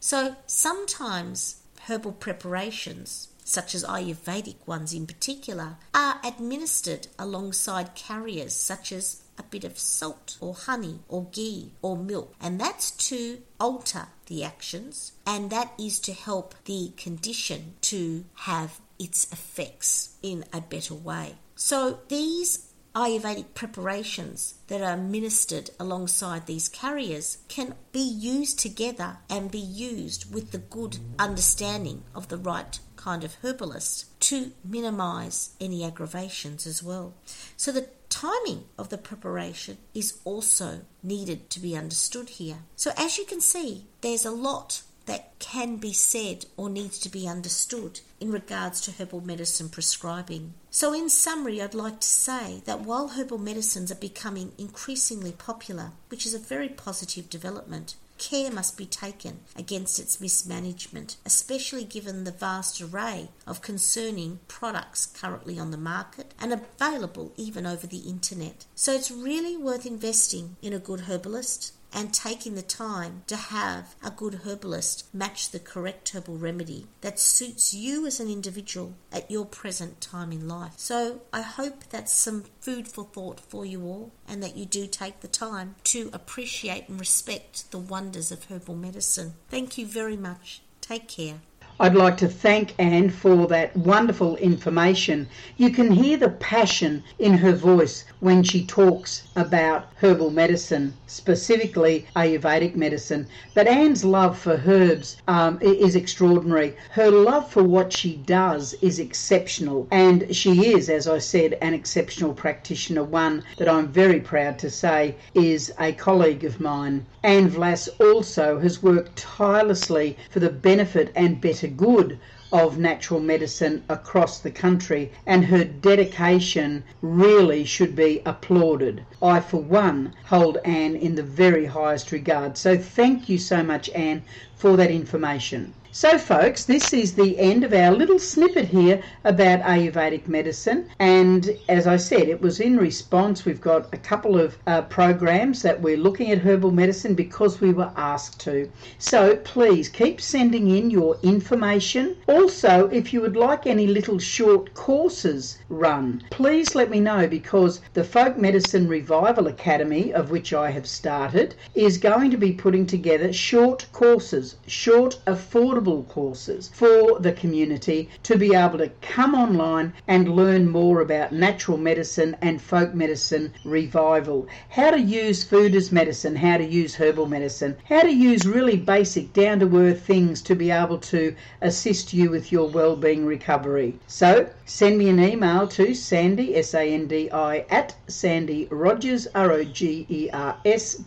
So, 0.00 0.36
sometimes 0.46 1.62
herbal 1.86 2.12
preparations, 2.12 3.28
such 3.44 3.74
as 3.74 3.84
Ayurvedic 3.84 4.66
ones 4.66 4.92
in 4.92 5.06
particular, 5.06 5.76
are 5.94 6.20
administered 6.24 7.08
alongside 7.18 7.94
carriers 7.94 8.54
such 8.54 8.92
as 8.92 9.22
a 9.38 9.42
bit 9.42 9.64
of 9.64 9.78
salt 9.78 10.36
or 10.40 10.54
honey 10.54 11.00
or 11.08 11.26
ghee 11.32 11.72
or 11.80 11.96
milk, 11.96 12.34
and 12.40 12.60
that's 12.60 12.90
to 12.90 13.40
alter 13.60 14.06
the 14.26 14.44
actions 14.44 15.12
and 15.26 15.50
that 15.50 15.72
is 15.78 15.98
to 16.00 16.12
help 16.12 16.54
the 16.64 16.92
condition 16.96 17.74
to 17.80 18.24
have 18.34 18.80
its 18.98 19.30
effects 19.32 20.16
in 20.22 20.44
a 20.52 20.60
better 20.60 20.94
way. 20.94 21.36
So 21.60 21.98
these 22.06 22.70
Ayurvedic 22.94 23.46
preparations 23.54 24.54
that 24.68 24.80
are 24.80 24.96
ministered 24.96 25.70
alongside 25.80 26.46
these 26.46 26.68
carriers 26.68 27.38
can 27.48 27.74
be 27.90 27.98
used 27.98 28.60
together 28.60 29.18
and 29.28 29.50
be 29.50 29.58
used 29.58 30.32
with 30.32 30.52
the 30.52 30.58
good 30.58 30.98
understanding 31.18 32.04
of 32.14 32.28
the 32.28 32.36
right 32.36 32.78
kind 32.94 33.24
of 33.24 33.36
herbalist 33.42 34.06
to 34.20 34.52
minimize 34.64 35.50
any 35.60 35.82
aggravations 35.82 36.64
as 36.64 36.80
well. 36.80 37.14
So 37.56 37.72
the 37.72 37.88
timing 38.08 38.66
of 38.78 38.90
the 38.90 38.98
preparation 38.98 39.78
is 39.94 40.20
also 40.24 40.82
needed 41.02 41.50
to 41.50 41.60
be 41.60 41.76
understood 41.76 42.28
here. 42.28 42.58
So 42.76 42.92
as 42.96 43.18
you 43.18 43.24
can 43.24 43.40
see, 43.40 43.86
there's 44.00 44.24
a 44.24 44.30
lot 44.30 44.82
that 45.06 45.36
can 45.40 45.76
be 45.76 45.92
said 45.92 46.46
or 46.56 46.70
needs 46.70 47.00
to 47.00 47.08
be 47.08 47.26
understood 47.26 47.98
in 48.20 48.30
regards 48.30 48.80
to 48.82 48.92
herbal 48.92 49.20
medicine 49.20 49.68
prescribing. 49.68 50.54
So, 50.70 50.92
in 50.92 51.08
summary, 51.08 51.62
I'd 51.62 51.74
like 51.74 52.00
to 52.00 52.08
say 52.08 52.62
that 52.64 52.80
while 52.80 53.08
herbal 53.08 53.38
medicines 53.38 53.90
are 53.92 53.96
becoming 53.96 54.52
increasingly 54.58 55.32
popular, 55.32 55.92
which 56.08 56.26
is 56.26 56.34
a 56.34 56.38
very 56.38 56.68
positive 56.68 57.30
development, 57.30 57.94
care 58.18 58.50
must 58.50 58.76
be 58.76 58.86
taken 58.86 59.40
against 59.56 59.98
its 59.98 60.20
mismanagement, 60.20 61.16
especially 61.24 61.84
given 61.84 62.24
the 62.24 62.32
vast 62.32 62.80
array 62.80 63.28
of 63.46 63.62
concerning 63.62 64.40
products 64.48 65.06
currently 65.06 65.58
on 65.58 65.70
the 65.70 65.76
market 65.76 66.34
and 66.40 66.52
available 66.52 67.32
even 67.36 67.64
over 67.64 67.86
the 67.86 68.08
internet. 68.08 68.66
So 68.74 68.92
it's 68.92 69.10
really 69.10 69.56
worth 69.56 69.86
investing 69.86 70.56
in 70.60 70.72
a 70.72 70.78
good 70.78 71.02
herbalist 71.02 71.72
and 71.92 72.12
taking 72.12 72.54
the 72.54 72.62
time 72.62 73.22
to 73.26 73.36
have 73.36 73.94
a 74.04 74.10
good 74.10 74.40
herbalist 74.44 75.12
match 75.14 75.50
the 75.50 75.58
correct 75.58 76.10
herbal 76.10 76.36
remedy 76.36 76.86
that 77.00 77.18
suits 77.18 77.72
you 77.72 78.06
as 78.06 78.20
an 78.20 78.28
individual 78.28 78.94
at 79.12 79.30
your 79.30 79.44
present 79.44 80.00
time 80.00 80.32
in 80.32 80.46
life. 80.46 80.72
So 80.76 81.22
I 81.32 81.42
hope 81.42 81.84
that's 81.90 82.12
some 82.12 82.44
food 82.60 82.88
for 82.88 83.04
thought 83.04 83.40
for 83.40 83.64
you 83.64 83.82
all 83.82 84.12
and 84.26 84.42
that 84.42 84.56
you 84.56 84.66
do 84.66 84.86
take 84.86 85.20
the 85.20 85.28
time 85.28 85.76
to 85.84 86.10
appreciate 86.12 86.88
and 86.88 87.00
respect 87.00 87.70
the 87.70 87.78
wonders 87.78 88.30
of 88.30 88.44
herbal 88.44 88.76
medicine. 88.76 89.34
Thank 89.48 89.78
you 89.78 89.86
very 89.86 90.16
much. 90.16 90.62
Take 90.80 91.08
care. 91.08 91.40
I'd 91.80 91.94
like 91.94 92.16
to 92.16 92.26
thank 92.26 92.74
Ann 92.80 93.08
for 93.08 93.46
that 93.46 93.76
wonderful 93.76 94.34
information. 94.38 95.28
You 95.56 95.70
can 95.70 95.92
hear 95.92 96.16
the 96.16 96.30
passion 96.30 97.04
in 97.20 97.34
her 97.34 97.52
voice 97.52 98.04
when 98.18 98.42
she 98.42 98.66
talks 98.66 99.28
about 99.36 99.86
herbal 100.00 100.30
medicine, 100.30 100.94
specifically 101.06 102.04
Ayurvedic 102.16 102.74
medicine. 102.74 103.28
But 103.54 103.68
Ann's 103.68 104.04
love 104.04 104.36
for 104.36 104.60
herbs 104.66 105.18
um, 105.28 105.60
is 105.62 105.94
extraordinary. 105.94 106.74
Her 106.90 107.12
love 107.12 107.48
for 107.48 107.62
what 107.62 107.92
she 107.92 108.16
does 108.16 108.74
is 108.82 108.98
exceptional, 108.98 109.86
and 109.92 110.34
she 110.34 110.72
is, 110.72 110.90
as 110.90 111.06
I 111.06 111.18
said, 111.18 111.58
an 111.62 111.74
exceptional 111.74 112.34
practitioner, 112.34 113.04
one 113.04 113.44
that 113.56 113.68
I'm 113.68 113.86
very 113.86 114.18
proud 114.18 114.58
to 114.58 114.70
say 114.70 115.14
is 115.32 115.72
a 115.78 115.92
colleague 115.92 116.42
of 116.42 116.60
mine. 116.60 117.06
Ann 117.22 117.50
Vlass 117.50 117.88
also 118.00 118.58
has 118.58 118.82
worked 118.82 119.14
tirelessly 119.16 120.16
for 120.30 120.40
the 120.40 120.50
benefit 120.50 121.12
and 121.14 121.40
better 121.40 121.67
good 121.68 122.18
of 122.50 122.78
natural 122.78 123.20
medicine 123.20 123.82
across 123.90 124.38
the 124.38 124.50
country, 124.50 125.12
and 125.26 125.44
her 125.44 125.64
dedication 125.64 126.82
really 127.02 127.62
should 127.64 127.94
be 127.94 128.22
applauded. 128.24 129.04
I, 129.20 129.40
for 129.40 129.60
one, 129.60 130.14
hold 130.24 130.56
Ann 130.64 130.96
in 130.96 131.14
the 131.14 131.22
very 131.22 131.66
highest 131.66 132.10
regard. 132.10 132.56
So, 132.56 132.78
thank 132.78 133.28
you 133.28 133.36
so 133.36 133.62
much, 133.62 133.90
Ann, 133.90 134.22
for 134.58 134.76
that 134.76 134.90
information. 134.90 135.72
So, 135.90 136.18
folks, 136.18 136.64
this 136.64 136.92
is 136.92 137.14
the 137.14 137.38
end 137.38 137.64
of 137.64 137.72
our 137.72 137.90
little 137.90 138.18
snippet 138.18 138.66
here 138.66 139.02
about 139.24 139.62
Ayurvedic 139.62 140.28
medicine. 140.28 140.86
And 141.00 141.50
as 141.68 141.86
I 141.86 141.96
said, 141.96 142.28
it 142.28 142.42
was 142.42 142.60
in 142.60 142.76
response. 142.76 143.44
We've 143.44 143.60
got 143.60 143.92
a 143.92 143.96
couple 143.96 144.38
of 144.38 144.58
uh, 144.66 144.82
programs 144.82 145.62
that 145.62 145.80
we're 145.80 145.96
looking 145.96 146.30
at 146.30 146.38
herbal 146.38 146.72
medicine 146.72 147.14
because 147.14 147.60
we 147.60 147.72
were 147.72 147.90
asked 147.96 148.38
to. 148.40 148.70
So, 148.98 149.36
please 149.36 149.88
keep 149.88 150.20
sending 150.20 150.70
in 150.70 150.90
your 150.90 151.16
information. 151.22 152.16
Also, 152.28 152.88
if 152.90 153.12
you 153.12 153.22
would 153.22 153.36
like 153.36 153.66
any 153.66 153.86
little 153.86 154.18
short 154.18 154.74
courses 154.74 155.58
run, 155.70 156.22
please 156.30 156.74
let 156.74 156.90
me 156.90 157.00
know 157.00 157.26
because 157.26 157.80
the 157.94 158.04
Folk 158.04 158.36
Medicine 158.36 158.86
Revival 158.86 159.46
Academy, 159.46 160.12
of 160.12 160.30
which 160.30 160.52
I 160.52 160.70
have 160.70 160.86
started, 160.86 161.54
is 161.74 161.98
going 161.98 162.30
to 162.30 162.36
be 162.36 162.52
putting 162.52 162.86
together 162.86 163.32
short 163.32 163.86
courses, 163.92 164.47
short, 164.66 165.20
affordable 165.26 166.06
courses 166.08 166.70
for 166.72 167.18
the 167.20 167.32
community 167.32 168.08
to 168.22 168.36
be 168.36 168.54
able 168.54 168.78
to 168.78 168.90
come 169.00 169.34
online 169.34 169.92
and 170.06 170.34
learn 170.34 170.68
more 170.68 171.00
about 171.00 171.32
natural 171.32 171.76
medicine 171.76 172.36
and 172.40 172.60
folk 172.60 172.94
medicine 172.94 173.52
revival. 173.64 174.46
How 174.68 174.90
to 174.90 175.00
use 175.00 175.44
food 175.44 175.74
as 175.74 175.92
medicine, 175.92 176.36
how 176.36 176.58
to 176.58 176.64
use 176.64 176.94
herbal 176.94 177.26
medicine, 177.26 177.76
how 177.84 178.02
to 178.02 178.12
use 178.12 178.46
really 178.46 178.76
basic, 178.76 179.32
down 179.32 179.60
to 179.60 179.76
earth 179.78 180.02
things 180.02 180.42
to 180.42 180.54
be 180.54 180.70
able 180.70 180.98
to 180.98 181.34
assist 181.60 182.12
you 182.12 182.30
with 182.30 182.52
your 182.52 182.68
well-being 182.68 183.26
recovery. 183.26 183.98
So 184.06 184.48
send 184.64 184.98
me 184.98 185.08
an 185.08 185.20
email 185.20 185.66
to 185.68 185.94
Sandi, 185.94 186.56
S-A-N-D-I, 186.56 187.64
at 187.70 187.94
Sandi 188.06 188.68
Rogers, 188.70 189.26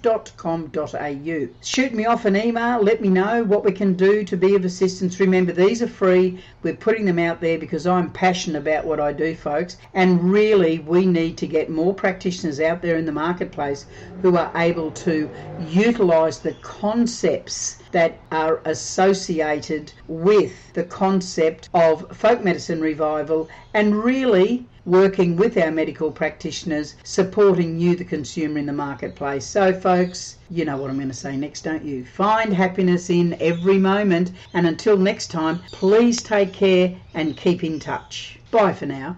dot 0.02 0.32
com 0.38 0.68
dot 0.68 0.94
au. 0.96 1.48
Shoot 1.62 1.94
me 1.94 2.06
off 2.06 2.26
an 2.26 2.36
email, 2.36 2.82
let 2.82 3.02
me 3.02 3.10
know 3.32 3.44
what 3.44 3.64
we 3.64 3.72
can 3.72 3.94
do 3.94 4.24
to 4.26 4.36
be 4.36 4.56
of 4.56 4.66
assistance. 4.66 5.20
Remember, 5.20 5.54
these 5.54 5.82
are 5.82 5.88
free. 5.88 6.44
We're 6.64 6.76
putting 6.76 7.06
them 7.06 7.18
out 7.18 7.40
there 7.40 7.58
because 7.58 7.88
I'm 7.88 8.12
passionate 8.12 8.60
about 8.60 8.86
what 8.86 9.00
I 9.00 9.14
do, 9.14 9.36
folks. 9.36 9.78
And 9.94 10.32
really, 10.32 10.80
we 10.80 11.06
need 11.06 11.38
to 11.38 11.48
get 11.48 11.70
more 11.70 11.94
practitioners 11.94 12.60
out 12.60 12.82
there 12.82 12.98
in 12.98 13.06
the 13.06 13.12
marketplace 13.12 13.86
who 14.22 14.36
are 14.36 14.52
able 14.56 14.92
to 14.92 15.30
utilize 15.70 16.40
the 16.40 16.54
concepts 16.62 17.78
that 17.92 18.20
are 18.32 18.62
associated 18.66 19.94
with 20.08 20.74
the 20.74 20.84
concept 20.84 21.70
of 21.74 22.06
folk 22.16 22.44
medicine 22.44 22.82
revival 22.82 23.50
and 23.74 24.04
really 24.04 24.66
working 24.86 25.36
with 25.36 25.58
our 25.58 25.72
medical 25.72 26.12
practitioners, 26.12 26.96
supporting 27.04 27.80
you, 27.80 27.96
the 27.96 28.04
consumer, 28.04 28.60
in 28.60 28.66
the 28.66 28.74
marketplace. 28.74 29.46
So, 29.46 29.74
folks, 29.74 30.38
you 30.50 30.66
know 30.66 30.78
what 30.78 30.90
I'm 30.90 30.98
going 30.98 31.08
to 31.08 31.14
say 31.14 31.38
next, 31.38 31.62
don't 31.62 31.84
you? 31.84 32.06
Find 32.06 32.54
happiness 32.54 33.10
in 33.10 33.38
every 33.40 33.78
moment. 33.78 34.32
And 34.54 34.68
until 34.68 34.98
next 34.98 35.28
time, 35.32 35.60
please 35.72 36.22
take 36.22 36.54
care 36.54 36.96
and 37.14 37.38
keep 37.38 37.64
in 37.64 37.80
touch. 37.80 38.40
Bye 38.52 38.74
for 38.74 38.86
now. 38.86 39.18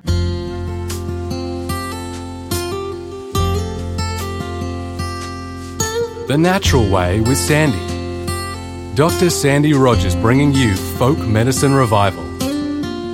The 6.28 6.38
Natural 6.38 6.90
Way 6.90 7.20
with 7.20 7.38
Sandi. 7.38 7.94
Dr. 8.96 9.30
Sandi 9.30 9.74
Rogers 9.74 10.16
bringing 10.16 10.54
you 10.54 10.76
Folk 10.76 11.18
Medicine 11.18 11.74
Revival. 11.74 12.24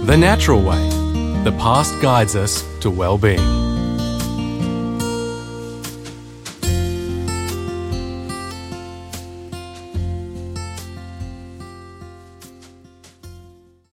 The 0.06 0.18
Natural 0.18 0.62
Way. 0.62 0.99
The 1.44 1.54
past 1.54 2.02
guides 2.02 2.36
us 2.36 2.66
to 2.82 2.92
well-being. 2.92 3.59